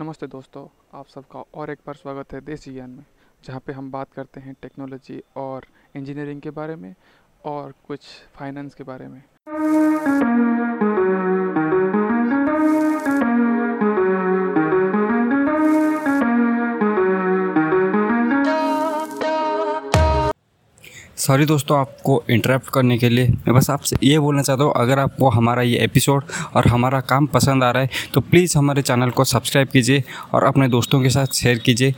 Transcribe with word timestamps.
नमस्ते 0.00 0.26
दोस्तों, 0.26 0.64
आप 0.94 1.06
सबका 1.06 1.42
और 1.54 1.70
एक 1.70 1.78
बार 1.86 1.94
स्वागत 1.94 2.32
है 2.32 2.40
देसी 2.40 2.72
ज्ञान 2.72 2.90
में, 2.90 3.04
जहाँ 3.44 3.60
पे 3.66 3.72
हम 3.72 3.90
बात 3.90 4.12
करते 4.12 4.40
हैं 4.40 4.54
टेक्नोलॉजी 4.62 5.20
और 5.36 5.64
इंजीनियरिंग 5.96 6.40
के 6.40 6.50
बारे 6.50 6.76
में 6.76 6.94
और 7.44 7.74
कुछ 7.88 8.06
फाइनेंस 8.34 8.74
के 8.74 8.84
बारे 8.84 9.08
में। 9.08 9.22
सॉरी 21.28 21.44
दोस्तों 21.44 21.78
आपको 21.78 22.22
इंटरप्ट 22.30 22.68
करने 22.74 22.96
के 22.98 23.08
लिए। 23.08 23.28
मैं 23.28 23.54
बस 23.54 23.68
आपसे 23.70 23.96
ये 24.02 24.18
बोलना 24.18 24.42
चाहता 24.42 24.64
हूँ, 24.64 24.72
अगर 24.76 24.98
आपको 24.98 25.30
हमारा 25.30 25.62
ये 25.62 25.78
एपिसोड 25.84 26.24
और 26.56 26.66
हमारा 26.68 27.00
काम 27.02 27.26
पसंद 27.28 27.64
आ 27.64 27.70
रहा 27.70 27.82
है 27.82 27.90
तो 28.14 28.20
प्लीज़ 28.22 28.56
हमारे 28.58 28.82
चैनल 28.82 29.10
को 29.10 29.24
सब्सक्राइब 29.26 29.68
कीजिए 29.68 30.04
और 30.34 30.44
अपने 30.44 30.68
दोस्तों 30.68 31.02
के 31.02 31.10
साथ 31.10 31.34
शेयर 31.34 31.58
कीजिए। 31.58 31.94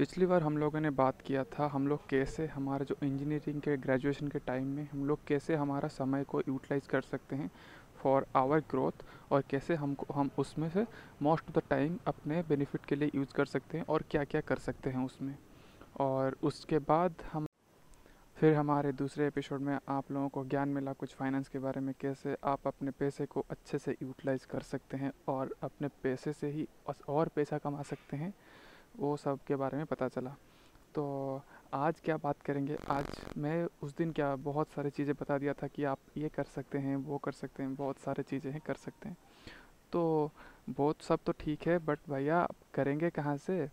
पिछली 0.00 0.26
बार 0.26 0.42
हम 0.42 0.56
लोगों 0.58 0.80
ने 0.80 0.90
बात 0.90 1.20
किया 1.20 1.42
था, 1.44 1.66
हम 1.66 1.86
लोग 1.88 2.06
कैसे 2.08 2.46
हमारा 2.46 2.84
जो 2.84 2.96
इंजीनियरिंग 3.02 3.60
के 3.60 3.76
ग्रेजुएशन 3.76 4.28
के 4.28 4.38
टाइम 4.38 4.66
में 4.66 4.88
हम 4.92 5.04
लोग 5.06 5.24
कैसे 5.26 5.54
हमारा 5.54 5.88
समय 5.88 6.24
को 6.24 6.40
यूटिलाइज 6.40 6.86
कर 6.86 7.00
सकते 7.00 7.36
हैं 7.36 7.50
फॉर 8.02 8.26
आवर 8.36 8.60
ग्रोथ 8.70 9.04
और 9.30 9.42
कैसे 9.50 9.74
हमको, 9.74 10.06
हम 10.14 10.30
उसमें 10.38 10.68
से 10.70 10.86
मोस्ट 11.22 11.48
ऑफ़ 11.48 11.58
द 11.58 11.62
टाइम 11.70 11.98
अपने 12.06 12.42
बेनिफिट 12.48 12.84
के 12.84 12.96
लिए 12.96 13.10
यूज़ 13.14 13.34
कर 13.34 13.46
सकते 13.46 13.78
हैं 13.78 13.84
और 13.86 14.04
क्या 14.10 14.24
क्या 14.24 14.40
कर 14.40 14.58
सकते 14.58 14.90
हैं 14.90 15.04
उसमें। 15.04 15.36
और 16.00 16.36
उसके 16.42 16.78
बाद 16.78 17.22
हम, 17.32 17.46
फिर 18.36 18.54
हमारे 18.54 18.92
दूसरे 18.92 19.26
एपिसोड 19.26 19.60
में 19.60 19.78
आप 19.88 20.10
लोगों 20.12 20.28
को 20.28 20.44
ज्ञान 20.44 20.68
मिला 20.68 20.92
कुछ 20.92 21.14
फाइनेंस 21.14 21.48
के 21.48 21.58
बारे 21.58 21.80
में, 21.80 21.94
कैसे 22.00 22.36
आप 22.44 22.66
अपने 22.66 22.90
पैसे 22.90 23.26
को 23.26 23.44
अच्छे 23.50 23.78
से 23.78 23.96
यूटिलाइज 24.02 24.44
कर 24.44 24.60
सकते 24.62 24.96
हैं 24.96 25.12
और 25.28 25.54
अपने 25.62 25.88
पैसे 26.02 26.32
से 26.32 26.50
ही 26.50 26.66
और 27.08 27.28
पैसा 27.28 27.58
कमा 27.58 27.82
सकते 27.82 28.16
हैं। 28.16 28.32
वो 28.94 29.16
सब 29.16 29.38
के 29.48 29.56
बारे 29.56 29.76
में 29.76 29.86
पता 29.86 30.08
चला। 30.08 30.34
तो 30.94 31.42
आज 31.74 32.00
क्या 32.00 32.16
बात 32.16 32.42
करेंगे? 32.42 32.76
आज 32.90 33.06
मैं 33.38 33.66
उस 33.82 33.96
दिन 33.96 34.12
क्या 34.12 34.34
बहुत 34.36 34.70
सारी 34.70 34.90
चीज़ें 34.90 35.14
बता 35.14 35.38
दिया 35.38 35.52
था 35.52 35.66
कि 35.66 35.84
आप 35.84 35.98
ये 36.16 36.28
कर 36.28 36.44
सकते 36.44 36.78
हैं 36.78 36.96
वो 36.96 37.18
कर 37.18 37.32
सकते 37.32 37.62
हैं 37.62 37.74
बहुत 37.74 37.98
सारी 37.98 38.22
चीज़ें 38.22 38.50
हैं 38.52 38.60
कर 38.66 38.74
सकते 38.74 39.08
हैं। 39.08 39.16
तो 39.92 40.30
बहुत 40.70 41.02
सब 41.02 41.18
तो 41.26 41.32
ठीक 41.32 41.66
है 41.66 41.78
बट 41.78 41.98
भैया 42.10 42.46
करेंगे 42.74 43.10
कहाँ 43.10 43.36
से? 43.36 43.68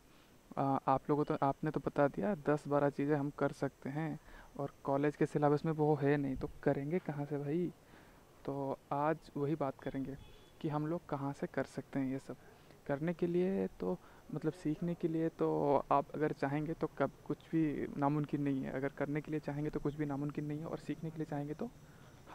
आ, 0.58 0.64
आप 0.88 1.10
लोगों 1.10 1.24
तो 1.24 1.38
आपने 1.44 1.72
तो 1.72 1.80
बता 1.80 2.08
दिया 2.08 2.36
दस 2.50 2.68
बारह 2.68 2.90
चीज़ें 2.90 3.16
हम 3.16 3.30
कर 3.30 3.52
सकते 3.52 3.90
हैं 3.90 4.20
और 4.60 4.72
कॉलेज 4.84 5.16
के 5.16 5.26
सिलेबस 5.26 5.66
में 5.66 5.72
वो 5.74 5.94
है 5.96 6.16
नहीं 6.18 6.36
तो 6.36 6.50
करेंगे 6.64 7.00
कहाँ 7.00 7.26
से 7.26 7.38
भाई? 7.38 7.72
तो 8.46 8.78
आज 8.92 9.32
वही 9.38 9.56
बात 9.56 9.80
करेंगे 9.82 10.16
कि 10.62 10.70
हम 10.70 10.88
लोग 10.88 11.06
कहाँ 11.10 11.34
से 11.34 11.48
कर 11.48 11.64
सकते 11.66 12.00
हैं 12.00 12.12
ये 12.12 12.20
सब। 12.20 12.36
करने 12.88 13.14
के 13.14 13.28
लिए 13.28 13.68
तो 13.80 13.98
मतलब 14.34 14.54
सीखने 14.54 14.94
के 14.96 15.08
लिए 15.08 15.30
तो 15.30 15.48
आप 15.92 16.12
अगर 16.16 16.32
चाहेंगे 16.32 16.74
तो 16.74 16.88
कब, 16.98 17.12
कुछ 17.28 17.38
भी 17.52 17.88
नामुमकिन 17.98 18.42
नहीं 18.42 18.64
है। 18.64 18.72
अगर 18.72 18.90
करने 18.98 19.22
के 19.22 19.32
लिए 19.32 19.40
चाहेंगे 19.40 19.70
तो 19.70 19.80
कुछ 19.80 19.96
भी 19.96 20.06
नामुमकिन 20.06 20.46
नहीं 20.46 20.60
है 20.60 20.66
और 20.66 20.78
सीखने 20.78 21.10
के 21.10 21.18
लिए 21.18 21.26
चाहेंगे 21.26 21.54
तो 21.54 21.70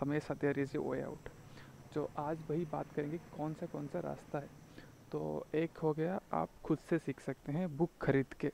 हमेशा 0.01 0.35
there 0.35 0.59
is 0.59 0.77
a 0.77 0.81
way 0.81 1.03
out 1.03 1.29
जो 1.95 2.09
आज 2.19 2.45
वही 2.51 2.65
बात 2.65 2.93
करेंगे 2.93 3.19
कौन 3.37 3.55
सा 3.55 3.67
कौन 3.67 3.87
सा 3.87 4.01
रास्ता 4.01 4.39
है? 4.39 4.49
तो 5.13 5.47
एक 5.55 5.79
हो 5.79 5.93
गया, 5.93 6.21
आप 6.33 6.49
खुद 6.65 6.79
से 6.81 6.99
सीख 6.99 7.21
सकते 7.21 7.53
हैं 7.53 7.77
बुक 7.77 7.91
खरीद 8.03 8.33
के। 8.41 8.53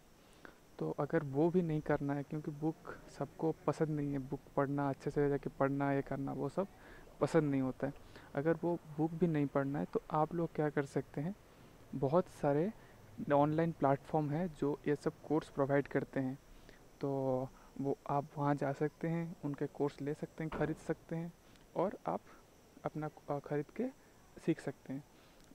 तो 0.79 0.91
अगर 1.01 1.23
वो 1.27 1.49
भी 1.51 1.63
नहीं 1.63 1.81
करना 1.81 2.15
है, 2.15 2.23
क्योंकि 2.23 2.51
बुक 2.51 2.95
सबको 3.19 3.55
पसंद 3.67 3.89
नहीं 3.91 4.13
है 4.13 4.19
बुक 4.21 4.41
पढ़ना, 4.57 4.89
अच्छे 4.91 5.11
से 5.11 5.29
जाके 5.29 5.51
पढ़ना, 5.59 5.93
ये 5.93 6.03
करना, 6.03 6.33
वो 6.33 6.49
सब 6.49 6.67
पसंद 7.21 7.51
नहीं 7.51 7.61
होता 7.63 7.87
है। 7.87 7.93
अगर 8.35 8.59
वो 8.63 8.79
बुक 8.99 9.13
भी 9.13 9.27
नहीं 9.27 9.47
पढ़ना 9.47 9.79
है 9.79 9.87
तो 9.93 10.03
आप 10.13 10.35
लोग 10.35 10.55
क्या 10.55 10.69
कर 10.71 10.85
सकते 10.87 11.21
हैं, 11.21 11.35
बहुत 11.95 12.29
सारे 12.33 12.71
ऑनलाइन 13.33 13.73
प्लेटफॉर्म 13.73 14.31
है 14.31 14.49
जो 14.51 14.79
ये 14.89 14.95
सब 14.97 15.13
कोर्स 15.29 15.49
प्रोवाइड 15.51 15.89
करते 15.89 16.21
हैं। 16.21 16.39
तो 17.01 17.49
वो 17.81 17.97
आप 18.11 18.27
वहाँ 18.39 18.55
जा 18.55 18.73
सकते 18.73 19.09
हैं, 19.09 19.37
उनके 19.45 19.67
कोर्स 19.69 20.01
ले 20.03 20.15
सकते 20.15 20.45
हैं, 20.45 20.51
ख़रीद 20.51 20.77
सकते 20.79 21.17
हैं 21.17 21.33
और 21.77 21.97
आप 22.07 22.21
अपना 22.85 23.09
ख़रीद 23.41 23.71
के 23.77 23.89
सीख 24.37 24.61
सकते 24.61 24.93
हैं। 24.93 25.03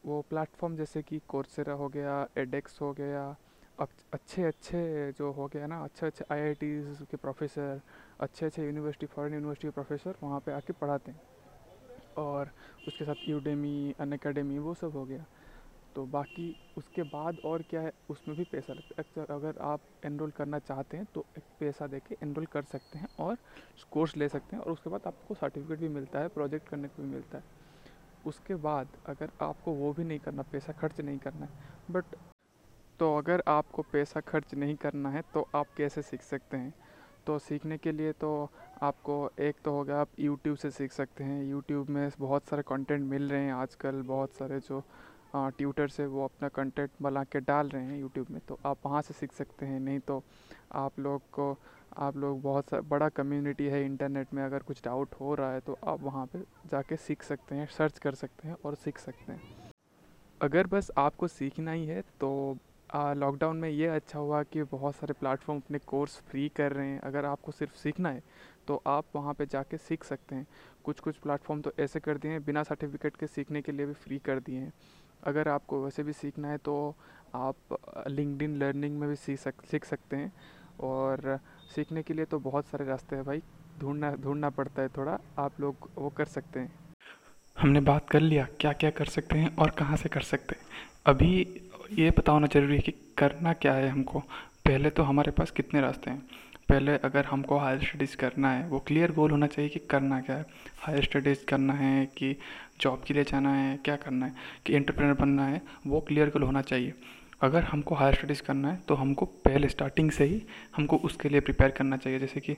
वो 0.06 0.22
प्लेटफॉर्म 0.30 0.76
जैसे 0.76 1.02
कि 1.02 1.20
कोर्सेरा 1.28 1.74
हो 1.74 1.88
गया 1.90 2.28
एडेक्स 2.38 2.82
हो 2.82 2.92
गया 2.94 3.36
अच्छे 3.80 4.44
अच्छे 4.44 5.12
जो 5.18 5.32
हो 5.32 5.48
गया 5.48 5.68
ना 5.68 5.84
अच्छे 5.84 6.06
अच्छे 6.06 6.26
आई 6.32 6.54
के 6.62 7.18
प्रोफेसर 7.18 7.82
अच्छे 8.20 8.46
अच्छे 8.46 8.66
यूनिवर्सिटी 8.66 9.06
फॉरेन 9.06 9.34
यूनिवर्सिटी 9.34 9.68
के 9.68 9.72
प्रोफेसर 9.72 10.16
वहाँ 10.24 10.40
पे 10.40 10.52
आके 10.52 10.74
पढ़ाते 10.74 11.12
हैं। 11.12 11.22
और 12.18 12.52
उसके 12.88 13.06
साथ 13.06 13.30
यूडेमी 13.30 13.96
अन 14.00 14.18
वो 14.60 14.74
सब 14.74 14.92
हो 14.92 15.06
गया। 15.06 15.26
तो 15.96 16.06
बाकी 16.08 16.54
उसके 16.78 17.04
बाद 17.06 17.40
और 17.46 17.62
क्या 17.62 17.82
है, 17.82 17.92
उसमें 18.10 18.36
भी 18.38 18.44
पैसा 18.44 18.74
लगता 18.74 19.22
है। 19.22 19.26
अगर 19.30 19.58
आप 19.62 19.82
एनरोल 20.06 20.32
करना 20.32 20.60
चाहते 20.60 20.98
हैं 20.98 21.06
तो 21.16 21.26
एक 21.38 21.44
पैसा 21.60 21.88
दे 21.88 22.00
के 22.00 22.16
एनरोल 22.24 22.46
कर 22.46 22.64
सकते 22.64 23.00
हैं 23.00 23.08
और 23.20 23.38
कोर्स 23.92 24.16
ले 24.18 24.30
सकते 24.30 24.56
हैं 24.56 24.64
और 24.64 24.72
उसके 24.72 24.90
बाद 24.90 25.08
आपको 25.08 25.36
सर्टिफिकेट 25.36 25.80
भी 25.80 25.90
मिलता 25.90 26.20
है 26.20 26.28
प्रोजेक्ट 26.30 26.70
करने 26.70 26.88
को 26.88 27.02
भी 27.02 27.10
मिलता 27.10 27.38
है। 27.38 27.62
उसके 28.26 28.56
बाद 28.58 28.88
अगर 29.08 29.32
आपको 29.42 29.72
वो 29.74 29.92
भी 29.94 30.04
नहीं 30.04 30.20
करना, 30.20 30.42
पैसा 30.44 30.74
खर्च 30.74 31.02
नहीं 31.02 31.18
करना 31.18 31.46
है 31.46 31.92
बट 31.92 32.16
तो 33.00 33.16
अगर 33.18 33.44
आपको 33.48 33.82
पैसा 33.84 34.20
खर्च 34.22 34.54
नहीं 34.56 34.76
करना 34.76 35.10
है 35.10 35.22
तो 35.34 35.48
आप 35.56 35.68
कैसे 35.78 36.02
सीख 36.02 36.22
सकते 36.24 36.58
हैं? 36.58 36.74
तो 37.28 37.38
सीखने 37.40 37.78
के 37.78 37.92
लिए 37.92 38.12
तो 38.14 38.50
आपको 38.82 39.16
एक 39.40 39.56
तो 39.66 39.72
होगा 39.72 40.00
आप 40.02 40.10
यूट्यूब 40.20 40.58
से 40.58 40.70
सीख 40.72 40.92
सकते 40.92 41.24
हैं। 41.24 41.44
यूट्यूब 41.44 41.90
में 41.90 42.10
बहुत 42.20 42.46
सारे 42.46 42.64
कंटेंट 42.68 43.02
मिल 43.04 43.30
रहे 43.30 43.42
हैं 43.42 43.54
आजकल, 43.54 44.02
बहुत 44.04 44.34
सारे 44.34 44.60
जो 44.60 44.84
ट्यूटर 45.34 45.88
से 45.88 46.06
वो 46.06 46.24
अपना 46.24 46.48
कंटेंट 46.50 46.90
बना 47.02 47.24
के 47.24 47.40
डाल 47.42 47.70
रहे 47.70 47.84
हैं 47.84 48.00
यूट्यूब 48.00 48.28
में 48.32 48.40
तो 48.48 48.60
आप 48.66 48.78
वहाँ 48.86 49.02
से 49.02 49.14
सीख 49.14 49.34
सकते 49.34 49.66
हैं। 49.66 49.80
नहीं 49.80 50.00
तो 50.00 50.22
आप 50.74 51.00
लोग 51.00 51.30
को, 51.32 51.58
आप 51.98 52.18
लोग 52.18 52.42
बहुत 52.42 52.74
बड़ा 52.86 53.10
कम्युनिटी 53.12 53.66
है 53.66 53.84
इंटरनेट 53.86 54.34
में, 54.34 54.44
अगर 54.44 54.64
कुछ 54.64 54.84
डाउट 54.86 55.16
हो 55.22 55.34
रहा 55.36 55.54
है 55.54 55.60
तो 55.60 55.78
आप 55.84 56.04
वहाँ 56.04 56.26
पे 56.26 56.40
जाके 56.72 56.98
सीख 56.98 57.24
सकते 57.24 57.56
हैं 57.56 57.68
सर्च 57.68 57.98
कर 58.00 58.16
सकते 58.16 58.48
हैं 58.48 58.56
और 58.66 58.76
सीख 58.76 58.98
सकते 59.00 59.32
हैं। 59.32 59.42
अगर 60.42 60.68
बस 60.68 60.92
आपको 60.98 61.28
सीखना 61.30 61.72
ही 61.72 61.86
है 61.86 62.02
तो 62.22 62.58
लॉकडाउन 62.90 63.58
में 63.58 63.70
ये 63.70 63.88
अच्छा 63.88 64.20
हुआ 64.20 64.42
कि 64.44 64.64
बहुत 64.64 64.96
सारे 64.96 65.14
प्लेटफॉर्म 65.14 65.60
अपने 65.60 65.80
कोर्स 65.80 66.18
फ्री 66.22 66.48
कर 66.56 66.72
रहे 66.72 66.88
हैं। 66.88 67.00
अगर 67.02 67.26
आपको 67.26 67.52
सिर्फ़ 67.52 67.78
सीखना 67.78 68.10
है 68.10 68.22
तो 68.68 68.82
आप 68.88 69.06
वहाँ 69.16 69.34
पे 69.34 69.46
जाके 69.46 69.78
सीख 69.78 70.04
सकते 70.04 70.36
हैं। 70.36 70.46
कुछ 70.84 71.00
कुछ 71.00 71.18
प्लेटफॉर्म 71.18 71.62
तो 71.62 71.72
ऐसे 71.80 72.00
कर 72.00 72.18
दिए 72.18 72.32
हैं, 72.32 72.44
बिना 72.46 72.64
सर्टिफिकेट 72.64 73.16
के 73.16 73.28
सीखने 73.28 73.62
के 73.62 73.72
लिए 73.72 73.86
भी 73.86 73.94
फ्री 73.96 74.20
कर 74.20 74.40
दिए 74.40 74.60
हैं। 74.60 74.74
अगर 75.24 75.48
आपको 75.48 75.84
वैसे 75.84 76.04
भी 76.04 76.14
सीखना 76.14 76.48
है 76.48 76.58
तो 76.58 76.96
आप 77.36 77.56
लिंकड 78.08 78.58
लर्निंग 78.58 79.00
में 79.00 79.10
भी 79.10 79.16
सीख 79.16 79.40
सक, 79.40 79.54
सीख 79.72 79.86
सकते 79.86 80.18
हैं। 80.18 80.32
और 80.80 81.40
सीखने 81.76 82.04
के 82.04 82.14
लिए 82.14 82.26
तो 82.26 82.40
बहुत 82.40 82.66
सारे 82.66 82.86
रास्ते 82.86 83.16
हैं 83.16 83.26
भाई। 83.26 83.42
ढूंढना 83.80 84.12
ढूंढना 84.16 84.50
पड़ता 84.50 84.82
है 84.82 84.88
थोड़ा। 84.88 85.18
आप 85.40 85.60
लोग 85.60 85.90
वो 85.98 86.10
कर 86.10 86.26
सकते 86.26 86.60
हैं। 86.60 86.74
हमने 87.58 87.80
बात 87.82 88.10
कर 88.10 88.20
लिया 88.20 88.48
क्या 88.60 88.74
क्या 88.74 88.90
कर 88.90 89.06
सकते 89.06 89.38
हैं 89.38 89.56
और 89.56 89.70
कहाँ 89.70 89.98
से 89.98 90.10
कर 90.10 90.22
सकते 90.22 90.56
हैं। 90.56 90.66
अभी 91.06 91.62
ये 91.92 92.12
पता 92.12 92.32
होना 92.32 92.48
ज़रूरी 92.48 92.76
है 92.76 92.82
कि 92.82 92.92
करना 93.18 93.54
क्या 93.54 93.74
है 93.74 93.90
हमको। 93.90 94.20
पहले 94.66 94.90
तो 94.90 95.04
हमारे 95.04 95.32
पास 95.32 95.52
कितने 95.52 95.82
रास्ते 95.82 96.12
हैं? 96.12 96.22
पहले 96.70 96.96
अगर 97.06 97.26
हमको 97.26 97.58
हायर 97.58 97.80
स्टडीज़ 97.80 98.16
करना 98.18 98.52
है 98.52 98.68
वो 98.68 98.80
क्लियर 98.88 99.12
गोल 99.12 99.32
होना 99.32 99.48
चाहिए 99.48 99.70
कि 99.70 99.80
करना 99.90 100.20
क्या 100.22 100.36
है। 100.36 100.46
हायर 100.80 101.04
स्टडीज़ 101.04 101.46
करना 101.46 101.74
है 101.74 102.06
कि 102.18 102.36
जॉब 102.82 103.04
के 103.08 103.14
लिए 103.14 103.24
जाना 103.24 103.54
है 103.56 103.76
क्या 103.86 103.96
करना 103.98 104.26
है 104.26 104.34
कि 104.66 104.76
एंटरप्रेनर 104.76 105.14
बनना 105.14 105.46
है 105.48 105.62
वो 105.88 106.00
क्लियर 106.08 106.30
गोल 106.30 106.44
होना 106.44 106.62
चाहिए। 106.64 106.94
अगर 107.42 107.64
हमको 107.64 107.96
हायर 107.96 108.16
स्टडीज़ 108.16 108.42
करना 108.42 108.72
है 108.72 108.80
तो 108.88 108.96
हमको 108.96 109.26
पहले 109.46 109.70
स्टार्टिंग 109.70 110.12
से 110.12 110.26
ही 110.26 110.42
हमको 110.76 110.98
उसके 111.06 111.30
लिए 111.30 111.40
प्रिपेयर 111.42 111.72
करना 111.72 111.98
चाहिए। 111.98 112.20
जैसे 112.20 112.40
कि 112.40 112.54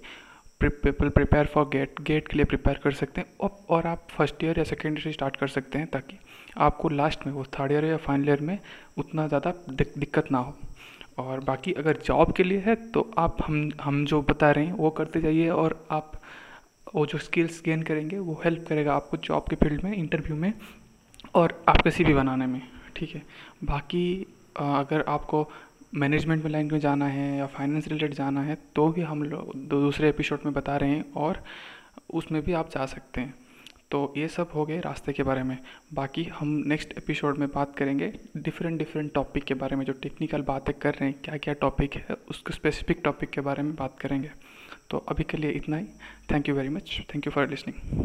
people 0.61 1.09
prepare 1.09 1.45
for 1.45 1.65
GATE 1.69 1.99
GATE 2.01 2.27
के 2.27 2.37
लिए 2.37 2.45
प्रिपेयर 2.45 2.79
कर 2.83 2.91
सकते 2.93 3.21
हैं। 3.21 3.27
और, 3.39 3.49
और 3.69 3.87
आप 3.87 4.07
फ़र्स्ट 4.11 4.43
ईयर 4.43 4.57
या 4.57 4.63
सेकेंड 4.65 4.93
ईयर 4.93 5.03
से 5.03 5.11
स्टार्ट 5.11 5.35
कर 5.37 5.47
सकते 5.47 5.79
हैं 5.79 5.87
ताकि 5.87 6.19
आपको 6.57 6.89
लास्ट 6.89 7.25
में 7.27 7.33
वो 7.33 7.43
थर्ड 7.59 7.71
ईयर 7.71 7.85
या 7.85 7.97
फाइनल 7.97 8.29
ईयर 8.29 8.41
में 8.41 8.57
उतना 8.97 9.27
ज़्यादा 9.27 9.53
दिक्कत 9.71 10.31
ना 10.31 10.37
हो। 10.37 10.57
और 11.17 11.39
बाकी 11.39 11.73
अगर 11.73 11.97
जॉब 12.05 12.31
के 12.33 12.43
लिए 12.43 12.59
है 12.59 12.75
तो 12.91 13.09
आप 13.17 13.37
हम 13.45 13.69
हम 13.81 14.05
जो 14.05 14.21
बता 14.21 14.51
रहे 14.51 14.65
हैं, 14.65 14.73
वो 14.73 14.89
करते 14.89 15.21
जाइए 15.21 15.49
और 15.49 15.85
आप, 15.91 16.11
वो 16.95 17.05
जो 17.05 17.17
स्किल्स 17.17 17.61
गेन 17.65 17.83
करेंगे, 17.83 18.17
वो 18.19 18.41
हेल्प 18.45 18.65
करेगा 18.69 18.93
आपको 18.95 19.17
जॉब 19.17 19.45
के 19.49 19.55
फ़ील्ड 19.55 19.83
में 19.83 19.93
इंटरव्यू 19.93 20.35
में 20.35 20.53
और 21.35 21.63
आपका 21.69 21.91
सी 21.91 22.13
बनाने 22.13 22.45
में, 22.45 22.61
ठीक 22.95 23.15
है? 23.15 23.21
बाकी 23.63 24.25
अगर 24.57 25.05
आपको 25.07 25.47
मैनेजमेंट 25.93 26.43
में 26.43 26.51
लाइन 26.51 26.71
में 26.71 26.79
जाना 26.79 27.07
है 27.07 27.37
या 27.37 27.45
फाइनेंस 27.47 27.87
रिलेटेड 27.87 28.13
जाना 28.13 28.41
है 28.41 28.57
तो 28.75 28.87
भी 28.87 29.01
हम 29.01 29.23
लोग 29.23 29.55
दूसरे 29.69 30.09
एपिसोड 30.09 30.39
में 30.45 30.53
बता 30.53 30.77
रहे 30.77 30.89
हैं 30.89 31.05
और 31.17 31.43
उसमें 32.13 32.41
भी 32.43 32.53
आप 32.53 32.69
जा 32.69 32.85
सकते 32.85 33.21
हैं। 33.21 33.33
तो 33.91 34.13
ये 34.17 34.27
सब 34.27 34.49
हो 34.55 34.65
गए 34.65 34.79
रास्ते 34.79 35.13
के 35.13 35.23
बारे 35.23 35.43
में। 35.43 35.57
बाकी 35.93 36.23
हम 36.23 36.47
नेक्स्ट 36.67 36.93
एपिसोड 36.97 37.37
में 37.37 37.47
बात 37.49 37.75
करेंगे 37.77 38.11
डिफरेंट 38.37 38.77
डिफरेंट 38.79 39.13
टॉपिक 39.13 39.43
के 39.43 39.53
बारे 39.53 39.75
में, 39.75 39.85
जो 39.85 39.93
टेक्निकल 39.93 40.41
बातें 40.41 40.73
कर 40.79 40.93
रहे 40.93 41.09
हैं 41.09 41.19
क्या 41.23 41.37
क्या 41.37 41.53
टॉपिक 41.53 41.95
है, 41.95 42.05
उसके 42.29 42.53
स्पेसिफिक 42.53 43.01
टॉपिक 43.03 43.29
के 43.29 43.41
बारे 43.41 43.63
में 43.63 43.75
बात 43.75 43.99
करेंगे। 43.99 44.31
तो 44.89 44.97
अभी 44.97 45.23
के 45.23 45.37
लिए 45.37 45.51
इतना 45.51 45.77
ही। 45.77 45.85
Thank 46.31 46.49
you 46.49 46.55
very 46.55 46.69
much 46.69 46.99
thank 47.13 47.27
you 47.27 47.31
for 47.31 47.49
listening 47.49 48.03